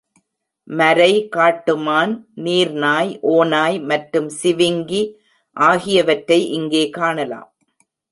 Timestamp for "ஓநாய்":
3.33-3.77